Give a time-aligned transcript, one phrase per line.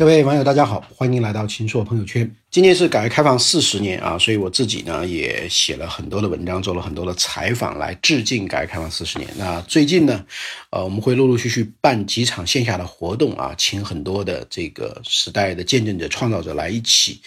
[0.00, 2.34] 各位网友，大家好，欢迎来到秦朔朋友圈。
[2.50, 9.30] 今年是改革开放四十年啊，所以我自己呢也写了很多的文章，做了很多的采访，来致敬改革开放四十年。
[9.36, 10.24] 那最近呢，
[10.70, 17.20] 呃，我们会陆陆续续办几场线下的活动啊，请很多的这个时代的见证者、创造者来一起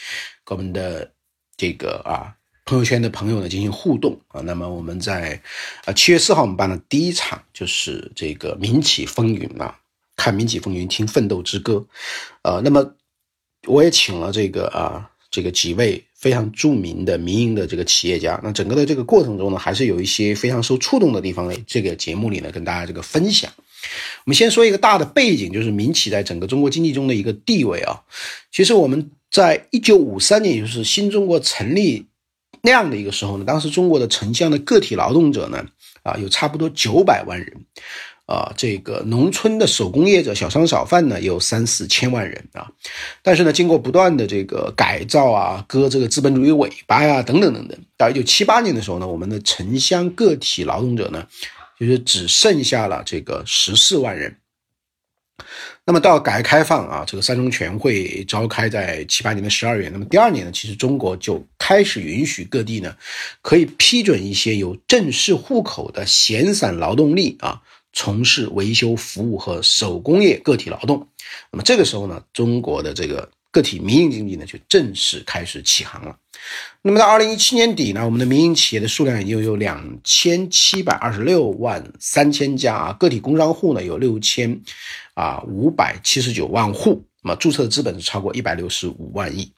[0.43, 1.11] 跟我们的
[1.55, 2.33] 这个啊
[2.65, 4.41] 朋友圈的朋友呢进行互动啊。
[4.41, 5.39] 那么我们在
[5.85, 9.77] 啊七月四号我们办的第一场就是这个民企风云啊。
[10.15, 11.85] 看民企风云，听奋斗之歌，
[12.43, 12.95] 呃，那么
[13.67, 18.39] 我也请了这个啊，这个几位非常著名的民营的这个企业家。
[18.43, 21.55] 那整个的这个过程中呢，还是有一些非常受触动的地方呢。
[21.65, 23.51] 这个节目里呢，跟大家这个分享。
[23.57, 28.01] 我们先说一个大的背景，就是民企在整个中国经济中的一个地位啊。
[28.51, 32.05] 其实我们在一九五三年，也就是新中国成立
[32.61, 35.65] 那样的一个时候呢，当时中国的城乡的个体劳动者呢，
[36.03, 37.65] 啊，有差不多九百万人。
[38.25, 42.71] 啊，这个农村的手工业者、小商小贩呢，有三四千万人啊。
[43.21, 51.27] 但是呢，经过不断的这个改造啊，割这个资本主义尾巴呀，等等等等，到一九七八年的时候呢，我们的城乡个体劳动者呢，
[51.77, 54.37] 就是只剩下了这个十四万人。
[55.85, 62.95] 那么到改革开放啊，这个三中全会召开在七八年的十二月，那么第二年呢，其实中国就开始允许各地呢，
[63.41, 67.61] 可以批准一些有正式户口的闲散劳动力啊。
[67.93, 71.07] 从事维修服务和手工业个体劳动，
[71.51, 76.17] 那么这个时候呢，中国的这个个体民营经济呢就正式开始起航了。
[76.81, 84.59] 那么到二零一七年底呢，我们的民营企业的数量已经有两千七百二十六万三千家啊，个体工商户呢有六千
[85.13, 89.49] 啊五百七十九万户，那么注册资本是超过一百六十五万亿。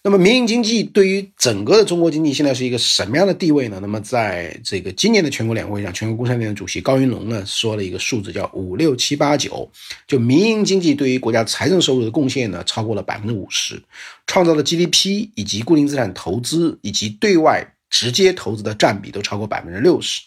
[0.00, 3.78] 那么民营经济对于整个的中国经济现在是一个什么样的地位呢？
[3.82, 9.68] 那么在这个今年的全国两会上，全国工商联的主席高云龙呢说了一个数字，叫五六七八九，
[10.06, 13.82] 就民营经济对于国家财政收入的贡献呢超过了百分之五十，
[14.26, 20.22] 创造的 GDP 以及固定资产投资以及对外直接投资的占比都超过百分之六十，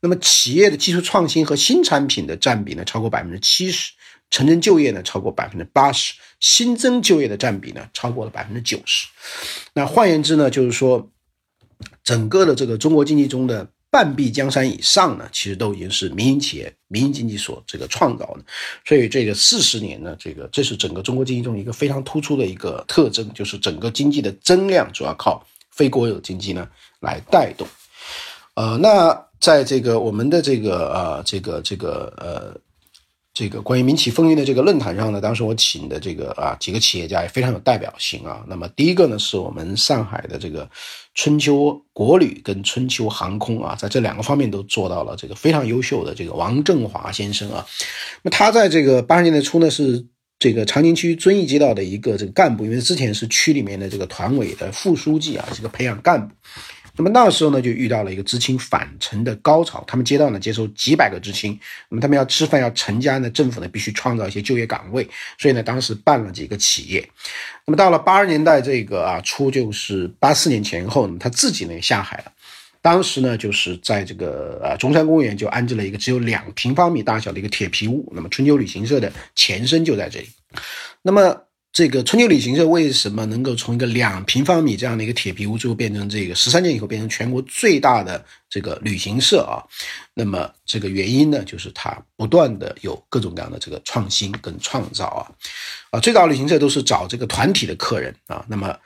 [0.00, 3.92] 那么企业的技术创新和新产品的占比呢超过百分之七十。
[4.32, 9.06] 城镇就业呢超过百分之八十，新增就业的占比呢超过了百分之九十。
[9.74, 11.06] 那换言之呢，就是说，
[12.02, 18.40] 整个的这个中国经济中的半壁江山以上呢，其实都已经是民营企业、民营经济所这个创造的。
[18.86, 26.66] 所以这个四十年呢，这个这是整个中国经济中一个非常突出的一个特征，就是整个经济的增量主要靠非国有经济呢
[27.00, 27.68] 来带动。
[28.54, 32.58] 呃，那在这个我们的这个呃这个这个呃。
[33.34, 38.44] 这个关于民企风云的这个论坛上呢，当时我请的这个啊几个企业家也非常有代表性啊。
[38.46, 40.68] 那么第一个呢，是我们上海的这个
[41.14, 47.66] 春秋国旅跟春秋航空啊，在这两个方面都做到了这个非常优秀的这个王振华先生啊。
[48.20, 50.04] 那他在这个八十年代初呢，是
[50.38, 56.34] 这个长宁区遵义街道的一个这个干部，因为之前是区里面的这个团委的副书记啊，是个培养干部。
[56.94, 59.82] 那么那时候呢，就遇到了一个知青返城的高潮。
[59.86, 61.58] 他们街道呢接收几百个知青，
[61.88, 65.08] 那么他们要吃饭要成家呢，政府呢必须创造一些就业岗位，
[65.38, 67.08] 所以呢当时办了几个企业。
[67.64, 72.32] 那么到了八十年代这个啊初，就是八四年前后呢，他自己呢下海了。
[72.82, 78.12] 当时呢就是在这个啊中山公园就安置了一个只有两平方米大小的一个铁皮屋。
[78.14, 80.28] 那么春秋旅行社的前身就在这里。
[81.00, 81.42] 那么。
[81.72, 89.64] 这个春秋旅行社为什么能够从一个两平方米这样的一个铁皮屋，最后变成这个十三年以后变成全国最大的这个旅行社啊？
[90.12, 95.24] 那么这个原因呢，就是它不断的有各种各样的这个创新跟创造啊，
[95.90, 98.76] 啊，最早旅行社都是找这个团体的客人啊，那么。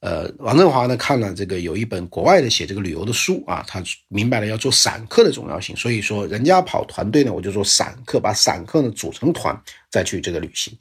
[0.00, 9.58] 呃，王振华呢看了这个有一本国外的写这个旅游的书啊，他明白了要做散客的重要性，所以说人家跑团队呢，我就做散客，把散客呢组成团
[9.90, 10.72] 再去这个旅行。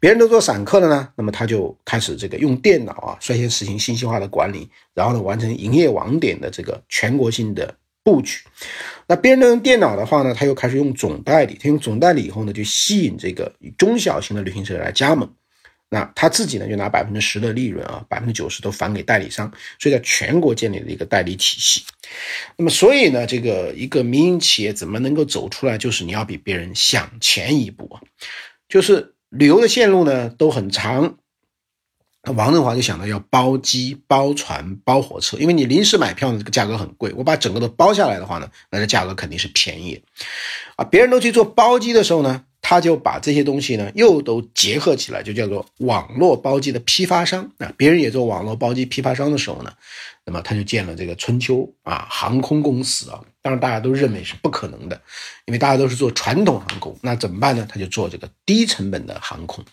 [0.00, 7.72] 别人都做散客了呢，那么他就开始这个用电脑啊，率先实行信息化的管理，然后呢完成营业网点的这个全国性的
[8.02, 8.40] 布局。
[9.06, 15.32] 那别人都用电脑的话呢，他又开始用总代理，他用总代理以后呢，就吸引这个中小型的旅行社来加盟。
[15.88, 19.48] 那他自己呢，就拿百分之十的利润啊，百分之九十都返给代理商，
[19.78, 21.84] 所以在全国建立了一个代理体系。
[22.56, 28.02] 那么，所以呢，这个一个民营企业怎么能够走出来，就是你要比别人想前一步啊。
[28.68, 31.18] 就是旅游的线路呢都很长，
[32.24, 40.02] 那王振华就想到要包机、包船、包火车，因为你临时买票呢，这个价格很贵，我把整个都包下来的话呢，那这价格肯定是便宜
[40.74, 40.84] 啊。
[40.84, 42.42] 别人都去做包机的时候呢。
[42.68, 47.72] 他就把这些东西呢，又都结合起来，就叫做网络包机的批发商啊。
[47.76, 49.72] 别人也做网络包机批发商的时候呢，
[50.24, 53.22] 那么他就建了这个春秋啊航空公司啊。
[53.40, 55.00] 当然大家都认为是不可能的，
[55.44, 57.64] 因为大家都是做传统航空，那怎么办呢？
[57.70, 59.64] 他就做这个低成本的航空。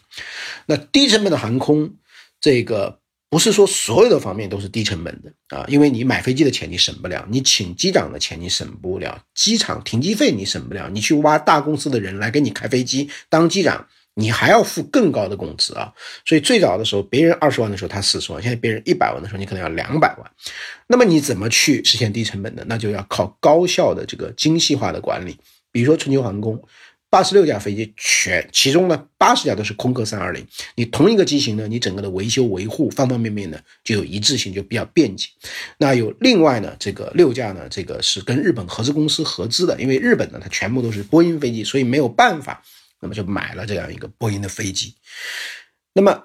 [0.68, 1.96] 那低成本的航空，
[2.40, 3.00] 这个
[3.34, 13.88] 不是说所有的方面都是低成本的啊，因为你买飞机的钱你省不了，你请机长的钱你省不了，机场停机费你省不了，你去挖大公司的人来给你开飞机当机长。
[14.16, 15.92] 你还要付更高的工资啊！
[16.24, 20.32] 所以最早的时候，别人二十万的时候他四十万，现在别人一百万的时候，你可能要两百万。
[20.86, 22.64] 那么你怎么去实现低成本的？
[22.70, 25.36] 那就要靠高效的这个精细化的管理。
[25.72, 26.64] 比如说春秋航空，
[27.14, 30.44] 八十六架飞机全，其中呢八十架都是空客三二零。
[30.74, 35.30] 你同一个机型呢，你整个的维修维护方方面面呢就有一致性，就比较便捷。
[35.78, 42.64] 那有另外呢这个六架呢，这个是跟日本合资公司合资的，因为日本呢它全部都是波音飞机，所以没有办法。
[43.00, 44.96] 那么就买了这样一个波音的飞机，
[45.94, 46.24] 那么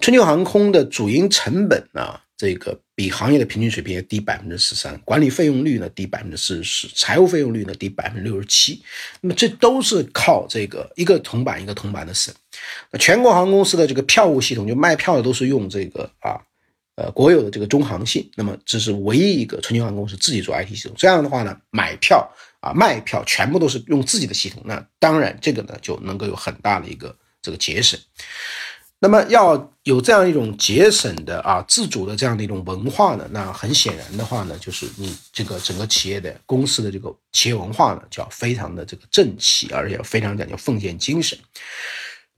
[0.00, 8.82] 春秋航空的主营成本呢，这个比行业的平均水平低百分之十三，管理费用率呢低百分之四十，财务费用率呢低百分之六十七，
[9.20, 12.34] 那么这都是靠这个一个铜板一个铜板的省。
[12.90, 16.40] 那全国航空公司的这个票务系统，就卖票的都是用这个啊。
[16.96, 20.94] 呃，国有的这个中航信，那么这是唯一一个春秋航空公司自己做 IT 系统。
[20.96, 22.24] 这样的话呢，买票
[22.60, 27.98] 啊、卖票全部都是用自己的系统，那当然这个呢就能够有很大的一个这个节省。
[29.04, 41.38] 那么要有这样一种节省的啊自主的这样的一种文化呢，那很显然的话呢，就是你这个整个企业的公司的这个企业文化呢，就要非常的这个正气，而且非常讲究奉献精神。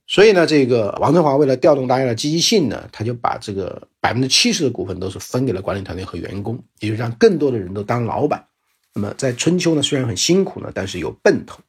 [0.09, 8.45] 所以呢，这个王振华为了调动大家的积极性呢，他就把这个百分之七十的股份都是分给了管理团队和员工，也就让更多的人都当老板。
[8.93, 11.61] 那么在春秋呢，虽然很辛苦呢，但是有奔头。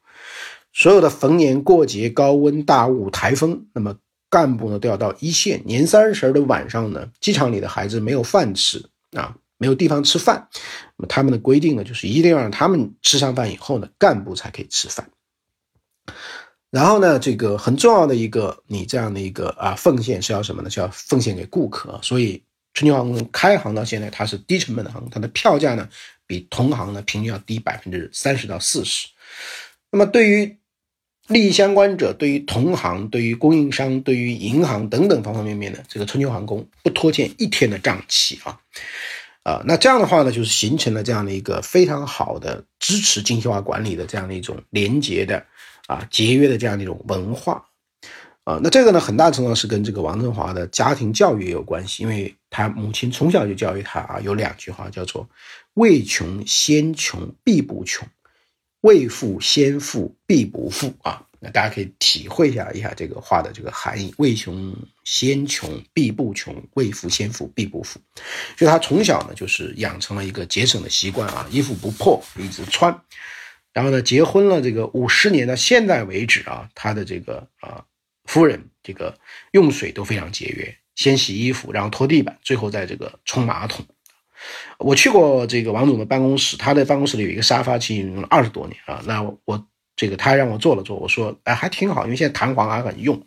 [0.73, 3.95] 所有的逢年过节、高温大雾、台风，那么
[4.29, 5.62] 干部呢都要到一线。
[5.65, 10.47] 年三十的晚上呢，机场里的孩子没有饭吃啊，没有地方吃饭。
[10.97, 15.09] 那么他们的规定呢，就是一定要让他们吃上饭以后呢，干部才可以吃饭。
[16.69, 20.69] 然后呢，这个很重要的一个，你这样的一个啊奉献是要什么呢？
[20.69, 21.97] 是要奉献给顾客。
[22.03, 22.44] 所以
[22.74, 25.88] 春秋航空开航到现在，它是低成本的航空，它的票价呢
[26.25, 29.07] 比同行呢平均要低百分之三十到四十。
[29.89, 30.56] 那么对于
[31.27, 38.59] 利益相关者，对于同行、对于供应商、对于银行等等方方面面的，这个春秋航空不拖欠一天的账期啊
[39.44, 39.62] 啊。
[39.65, 45.45] 那这样的话呢，就是形成了这样的一个非常好的支持精细化管理的这样的一种廉洁的。
[45.88, 47.63] 啊，节约的这样的一种文化，
[48.44, 55.29] 啊，那这个呢，很大程度上是跟这个王振华的家庭教育也有关系，因为他母亲从小就教育他啊，有两句话叫做
[55.75, 58.06] “未穷先穷必不穷，
[58.81, 68.00] 未富先富必不富”啊，那大家可以体会一下一下这个话的这个含义，“未穷先穷必不穷，未富先富必不富”，
[68.57, 73.01] 所以他从小呢就是养成了一个节省的习惯啊，衣服不破一直穿。
[73.74, 77.83] 然后呢，结婚了这个五十年到现在为止啊，他的这个啊
[78.25, 79.15] 夫人这个
[79.51, 83.85] 用水都非常节约，先洗衣服，然后拖地板，最后在这个冲马桶。
[84.78, 89.01] 我去过这个王总的办公室，他的办公室里有一个沙发，其实用了二十多年啊。
[89.06, 93.22] 那我这个他让我坐了坐，我说哎还挺好，因为现在弹簧还很用，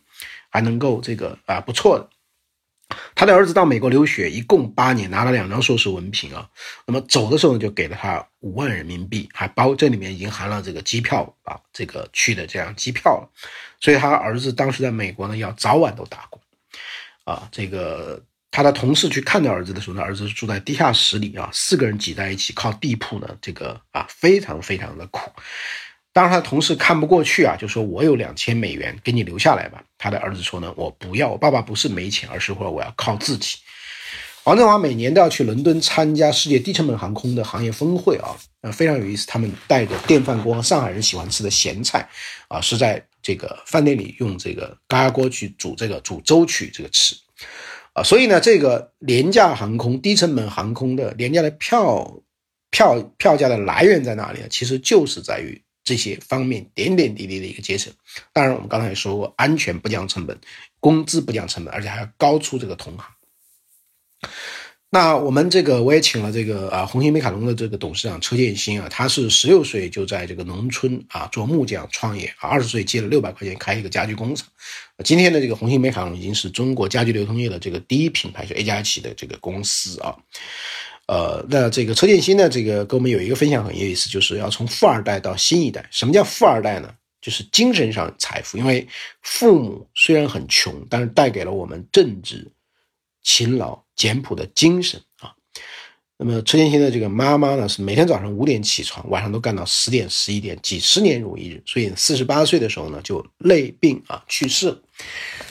[0.49, 2.09] 还能够这个啊不错的。
[3.15, 6.49] 他的儿子到美国留学，一共八年，拿了两张硕士文凭啊。
[6.87, 13.31] 那么走的时候呢，就给了他五万人民币，还包这里面已经含了这个机票啊，这个去的这样机票了。
[13.81, 16.41] 所以他儿子当时在美国呢，要早晚都打工
[17.23, 17.49] 啊。
[17.53, 25.31] 这个他的同事去看到儿子的时候呢，儿子是住在地下室里啊，四个人挤在一起靠地铺呢，这个啊非常非常的苦。
[26.13, 33.59] 当然，他同事看不过去啊，就说：“我有两千美元，给你留下来吧。”他的儿子说：“呢，我不要，我爸爸不是没钱，而是说我要靠自己。”
[34.43, 39.25] 王振华每年都要去伦敦参加世界低成本航空的行业峰会啊，啊，非常有意思。
[39.29, 42.09] 他们带着电饭锅上海人喜欢吃的咸菜
[42.49, 47.15] 啊，是在这个饭店里用这个高压锅去煮这个煮粥去这个吃
[47.93, 48.03] 啊。
[48.03, 52.23] 所以呢，这个廉价航空、低成本航空的廉价的票
[52.71, 54.47] 票票价的来源在哪里呢？
[54.49, 55.63] 其实就是在于。
[55.83, 57.93] 这些方面点点滴滴的一个节省，
[58.33, 60.39] 当然我们刚才也说过，安全不降成本，
[60.79, 63.11] 工资不降成本，而且还要高出这个同行。
[64.93, 74.49] 那我们这个我也请了这个啊红星美卡龙的这个董事长车建新啊，他是十六岁就在这个农村啊做木匠创业啊，二十岁借了六百块钱开一个家具工厂。
[75.05, 80.17] 今天的这个红星美卡龙已经是中国家具流通业的这个第一品牌，是 A 加旗的这个公司啊。
[81.07, 85.87] 呃，那这个车建新呢，这个跟我们有一个分享很有意思，就是要从富二代到新一代。
[85.93, 86.93] 什么叫富二代呢？
[87.21, 88.87] 就是精神上财富，因为
[89.23, 92.51] 父母虽然很穷，但是带给了我们正直、
[93.33, 95.33] 勤劳、简朴的精神啊。
[96.17, 101.63] 那么车建新的这个妈妈呢，是每天早上五点起床，晚上都干到十点、十一点，几十年如一日。
[101.65, 104.83] 所以四十八岁的时候呢，就累病啊去世了。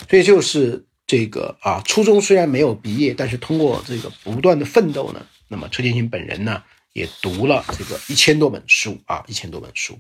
[0.10, 6.62] 所以就是这个啊，初中虽然没有毕业，但是通过这个不断的奋斗呢，那么车建新本人呢。
[7.00, 9.98] 也读了这个一千多本书啊，一千多本书，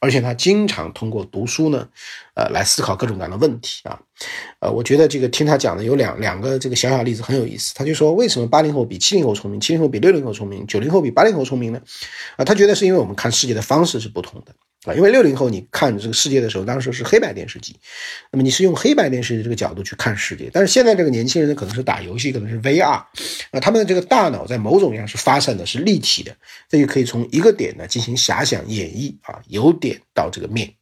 [0.00, 1.88] 而且他经常通过读书呢，
[2.34, 3.98] 呃，来思考各种各样的问题啊，
[4.60, 7.74] 呃，我觉得这个听他讲的有两两个这个小小例子很有意思。
[7.74, 11.80] 他就说，为什么八零后比七零后聪明，七零后比六零后聪明，九零后比八零后聪明呢？
[12.36, 14.54] 啊，他觉得是因为我们看世界的方式是不同的。
[14.84, 17.76] 啊，因为六零后你看这个世界的时候，当时是黑白电视机，
[18.32, 20.50] 那么你是用黑白电视的这个角度去看世界。
[20.52, 23.06] 但是现在这个年轻人呢，可能是打游戏，可能是 VR，啊，
[23.60, 26.36] 他们的这个大脑在某种上是发散的，是立体的，
[26.68, 30.74] 这就可以从一个点呢进行遐想演绎啊，由点到这个面。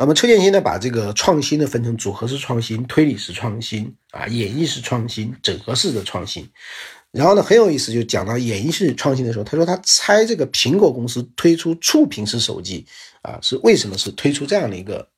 [0.00, 6.48] 那么车建新呢，把这个创新呢分成组合式创新、推理式创新啊、演绎式创新、整合式的创新。
[7.12, 12.84] 然后呢，很有意思，就讲到演绎式创新的时候，他说他猜这个苹果公司推出触屏式手机
[13.22, 15.08] 啊，是为什么是推出这样的一个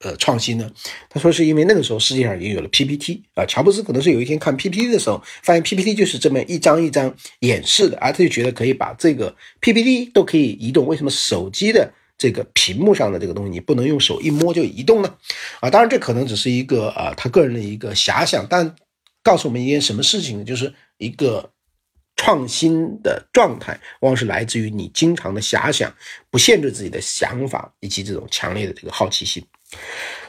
[0.00, 0.70] 呃创新呢？
[1.10, 15.14] 他说是因为那个时候世界上已经有了 PPT 啊，乔布斯可能是有一天看 PPT 的时候，发现 PPT 就是这么一张一张演示的，啊，他就觉得可以把这个 PPT 都可以移动，为什么手机的这个屏幕上的这个东西你不能用手一摸就移动呢？
[15.60, 18.74] 啊，当然这可能只是一个啊他个人的一个遐想，但
[19.24, 20.44] 告诉我们一件什么事情呢？
[20.44, 20.72] 就是。
[20.98, 21.50] 一个
[22.14, 25.92] 创新的状态，往往是来自于你经常的遐想，
[26.30, 29.44] 不限制自己的想法，以及这种强烈的这个好奇心。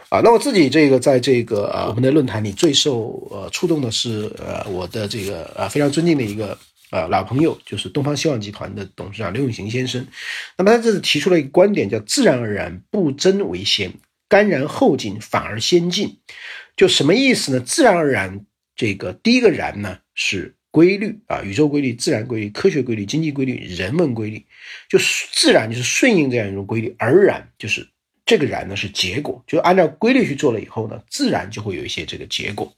[0.10, 6.58] 啊，那我自己这个在这个呃我们的论坛里最受呃触动的是呃我的这个呃非常尊敬的一个
[6.90, 10.06] 呃老朋友，就是东方希望集团的董事长刘永行先生。
[10.58, 13.94] 那么他这次提出了一个观点，叫自然而然不争为先，
[14.28, 16.18] 干然后进反而先进。
[16.76, 17.60] 就什么意思呢？
[17.60, 18.46] 自然而然，
[18.76, 20.56] 这个第一个然呢是。
[20.76, 24.46] 规律啊，宇宙规律、自然规律、科学规律、经济规律、人文规律，
[24.90, 25.00] 就
[25.32, 27.88] 自然就是顺应这样一种规律，而然就是
[28.26, 32.76] 这个然呢是结果，就按照规律去做了以后呢，自然就会有一些这个结果。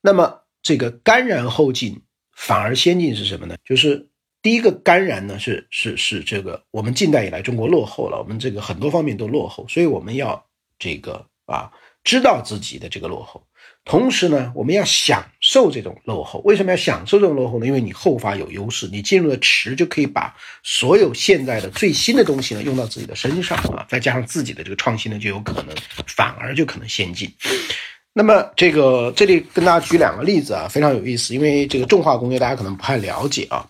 [0.00, 2.00] 那么这个干然后进，
[2.32, 3.54] 反而先进是什么呢？
[3.62, 4.08] 就是
[4.40, 10.42] 第一个干然呢是是是这个我们近代以来中国落后了，我们这个很多方面都落后，所以我们要
[10.78, 11.70] 这个啊
[12.02, 13.46] 知道自己的这个落后。
[13.90, 16.40] 同时呢，我们要享受这种落后。
[16.44, 17.66] 为什么要享受这种落后呢？
[17.66, 20.32] 因为你后发有优势，你进入了迟，就可以把
[20.62, 25.74] 所有现在的最新的东西呢用到自己的身上啊，再加上自己的这个创新呢，就有可能
[26.06, 27.28] 反而就可能先进。
[28.14, 33.66] 那么这个这里跟大家举两个例子啊，非常有意思，因为这个重化工业大家可能不太了解啊。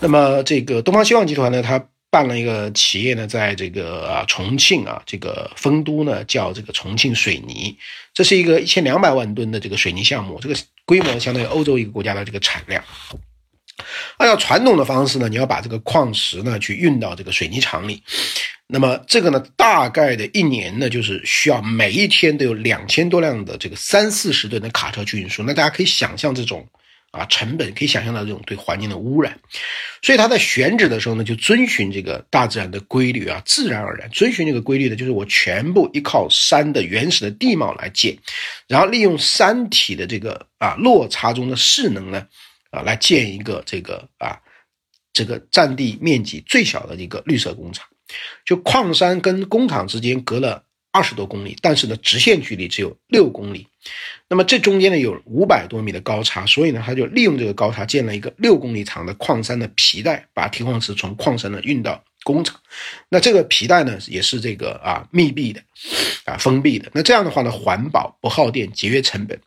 [0.00, 1.82] 那么这个东方希望集团呢，它。
[2.10, 7.76] 办了一个企业呢，在这个啊重庆啊，这个丰都呢叫这个重庆水泥，
[8.14, 10.54] 这是一个一千两百万吨的这个水泥项目，这个
[10.86, 12.82] 规模相当于欧洲一个国家的这个产量。
[14.16, 18.02] 按照传统的方式呢，你要把这个矿石呢去运到这个水泥厂里，
[18.66, 26.66] 那么这个呢大概的一年呢就是需要每一天都有两千多辆的这个三四十吨的卡车去运输，那大家可以想象这种。
[27.16, 29.38] 啊，成本可以想象到这种对环境的污染，
[30.02, 38.16] 所以他在选址的时候呢，就遵循这个大自然的规律啊，自然而然遵循这个规律的，就是我全部依靠山的原始的地貌来建，
[38.68, 42.26] 然后利用山体的这个啊落差中的势能呢，
[42.70, 44.38] 啊来建一个这个啊
[45.12, 47.86] 这个占地面积最小的一个绿色工厂，
[48.44, 50.62] 就矿山跟工厂之间隔了。
[50.96, 53.66] 二十多公里，但是呢，直线距离只有六公里，
[54.30, 62.58] 那么这中间呢有五百多米的高差，所以呢，他就利用这个高差建了一个六公里长的矿山的皮带，把铁矿石从矿山呢运到工厂。
[63.10, 65.60] 那这个皮带呢也是这个啊密闭的，
[66.24, 66.90] 啊封闭的。
[66.94, 69.38] 那这样的话呢，环保不耗电，节约成本，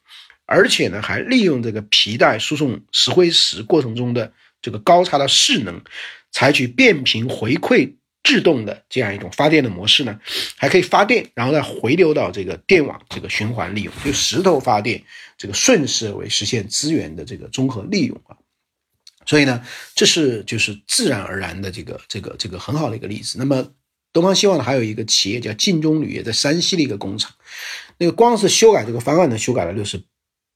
[0.46, 5.82] 而且呢还利用这个皮带输送石灰石过程中的这个高差的势能，
[6.32, 7.96] 采取变频回馈。
[8.24, 10.20] 制动的这样一种发电的模式呢，
[10.56, 15.02] 还可以发电，然后再回流到这个电网这个循环利用，就石头发电，
[15.38, 18.36] 这个顺势为实现资源的这个综合利用啊。
[19.26, 19.64] 所以呢，
[19.96, 23.38] 这是就是自然而然的这个这个这个很好的一个例子。
[23.38, 23.68] 那么
[24.12, 27.32] 东方希望呢，还有一个企业叫晋中铝业，在山西的一个工厂，
[28.00, 30.02] 那个光是修改这个方案呢，修改了六十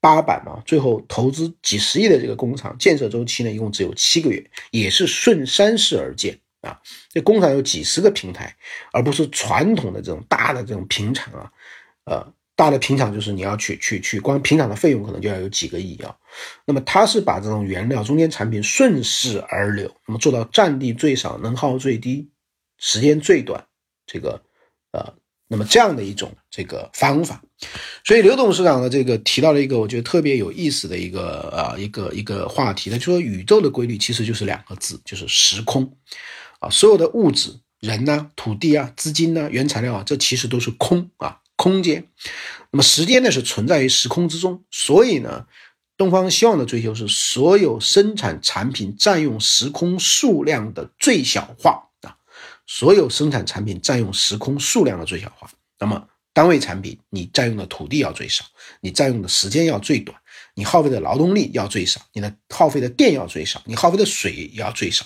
[0.01, 6.39] 八版嘛，最后投资几十亿的这个工厂建设周期呢，一共只有七个月，也是顺山势而建。
[6.63, 6.79] 啊，
[7.09, 8.55] 这工厂有几十个平台，
[8.91, 11.51] 而不是传统的这种大的这种平厂啊，
[12.05, 16.15] 呃，大的平厂就是你要去去去，光平厂的费用可能就要有几个亿啊。
[16.65, 22.29] 那么它是把这种原料中间产品顺势而流，那么做到占地最少、能耗最低、
[22.77, 23.61] 时间最短，
[24.07, 24.41] 这个
[24.91, 25.13] 呃
[25.49, 27.43] 那么这样的一种这个方法，
[28.05, 35.95] 所以刘董事长的这个提到了一个我觉得特别有意思的一个啊一个一个话题呢，就说宇宙的规律其实就是两个字，就是时空
[36.63, 42.07] 啊，所有的物质、人呐、土地啊、资金呐、原材料啊，这其实都是空啊，空间。
[42.71, 45.45] 那么时间呢是存在于时空之中，所以呢。
[45.95, 52.17] 东方希望的追求是所有生产产品占用时空数量的最小化啊，
[52.65, 55.47] 所有生产产品占用时空数量的最小化。
[55.79, 58.43] 那么单位产品，你占用的土地要最少，
[58.81, 60.19] 你占用的时间要最短，
[60.55, 65.05] 你耗费的劳动力要最少，你的耗费的电要最少，你耗费的水也要最少。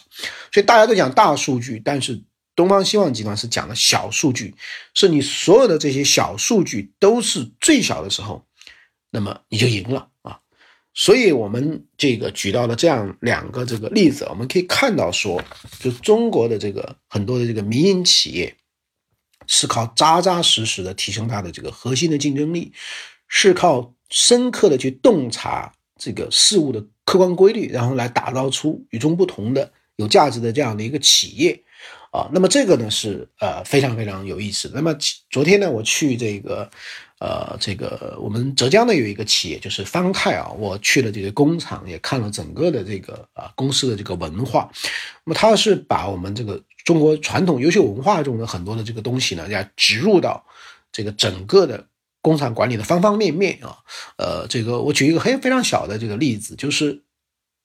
[0.51, 2.21] 所以大家都讲大数据，但是
[2.55, 4.55] 东方希望集团是讲的小数据，
[4.93, 8.45] 是你所有的这些小数据都是最小的时候，
[9.11, 10.39] 那么你就赢了啊。
[10.93, 15.39] 所以，我们这个举到了这样两个这个例子，我们可以看到说，
[15.79, 18.55] 就中国的这个很多的这个民营企业，
[19.45, 22.73] 是靠扎扎实实的提升它的这个核心的竞争力，
[23.27, 31.63] 是靠深刻的去洞察这个事物的客观规律，然后来打造出与众不同的有价值的这样的一个企业。
[32.09, 34.71] 啊，那么这个呢是呃非常非常有意思。
[34.73, 34.95] 那么
[35.29, 36.67] 昨天呢，我去这个
[37.19, 44.71] 呃这个我们浙江的有一个企业，就是方太啊，我去了这个工厂，也看了整个的这个啊公司的这个文化。
[45.25, 50.43] 那么它是把我们这个中国传统优秀文化中的很多的这个东西呢，要植入到
[50.93, 51.85] 这个整个的
[52.21, 53.77] 工厂管理的方方面面啊。
[54.17, 57.03] 呃，这个我举一个很非常小的这个例子，就是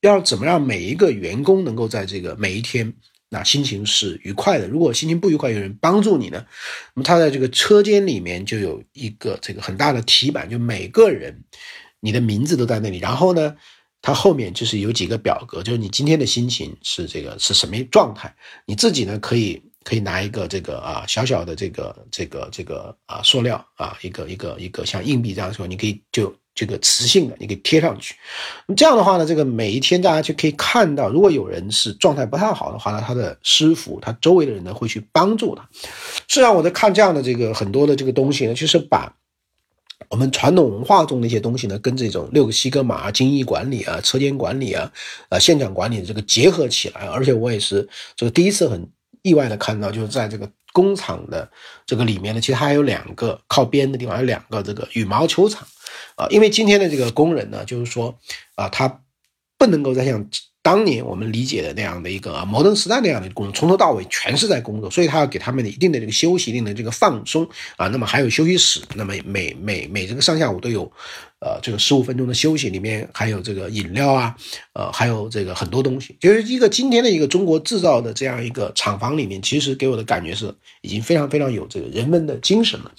[0.00, 2.94] 要怎么让每一个员工能够在这个每一天。
[3.35, 4.68] 那心情是愉快的。
[4.68, 6.44] 如果心情不愉快，有人帮助你呢？
[6.92, 11.42] 那么他在这个车间里面就有一个这个很大的题板，就每个人
[12.00, 12.99] 你的名字都在那里。
[12.99, 13.56] 然后呢，
[14.02, 18.37] 他后面就是有几个表格，就是你今天的心情是这个是什么状态。
[18.66, 26.35] 你自己呢可以可以拿一个这个啊小小的这个这个这个啊塑料啊一个一个一个像硬币这样说，你可以就。
[26.55, 28.15] 这个磁性的，你可以贴上去。
[28.77, 35.67] 这样的话呢，这个每一天大家就可以看到，如果有人是状态不太好的话呢，他的师傅，他周围的人呢会去帮助他。
[35.73, 39.11] 实际上，我在看这样的这个很多的这个东西呢，就是把
[40.11, 44.93] 我们传统文化中的一些东西呢，跟这种六个西格玛、精益管理啊、车间管理啊、
[45.30, 47.06] 呃现场管理的这个结合起来。
[47.06, 48.87] 而且我也是这个第一次很
[49.23, 50.50] 意外的看到，就是在这个。
[50.75, 51.50] 工厂的
[51.85, 55.69] 这个里面呢，其实还有两个靠边的地方，有两个这个羽毛球场，
[56.17, 58.19] 啊，因为今天的这个工人呢，就是说，
[58.54, 59.02] 啊，他
[59.58, 60.26] 不能够再像。
[60.63, 67.89] 当年我们理解的那样的一个摩登时代那样的工作，从头到尾全是在工作，所以他要给他们的一定的这个休息，一定的这个放松啊。
[67.89, 70.91] 那么还有休息室，那么每每每这个上下午都有，
[71.41, 74.37] 呃，这个十五分钟的休息，里面还有这个饮料啊，
[74.73, 82.93] 呃，还有这个很多东西，就是一个今天的一个中国制造的这样一个厂房里面，其实给我的感觉是已经非常非常有这个人文的精神了。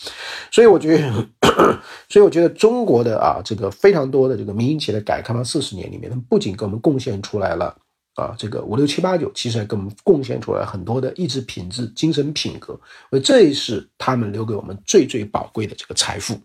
[0.52, 1.28] 所以我觉得，
[2.10, 7.56] 所以我觉得中国的啊，这个非常多的这个民营企业的改革开放四十年里面，他们不仅给我们贡献出来。
[7.56, 7.76] 了
[8.16, 16.40] 啊，这个五六七八九，其实还给我们贡献出来很多的意志品质、精神品格，所以这是他们留给我们最最宝贵的这个财富。